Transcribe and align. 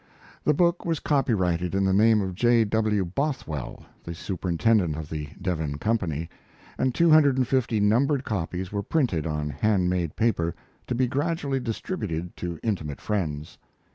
The 0.43 0.55
book 0.55 0.83
was 0.83 0.99
copyrighted 0.99 1.75
in 1.75 1.85
the 1.85 1.93
name 1.93 2.21
of 2.21 2.33
J. 2.33 2.65
W. 2.65 3.05
Bothwell, 3.05 3.83
the 4.03 4.15
superintendent 4.15 4.95
of 4.95 5.09
the 5.11 5.27
De 5.39 5.55
Vinne 5.55 5.77
company, 5.79 6.27
and 6.75 6.95
two 6.95 7.11
hundred 7.11 7.37
and 7.37 7.47
fifty 7.47 7.79
numbered 7.79 8.23
copies 8.23 8.71
were 8.71 8.81
printed 8.81 9.27
on 9.27 9.51
hand 9.51 9.91
made 9.91 10.15
paper, 10.15 10.55
to 10.87 10.95
be 10.95 11.05
gradually 11.05 11.59
distributed 11.59 12.35
to 12.37 12.59
intimate 12.63 12.99
friends. 12.99 13.59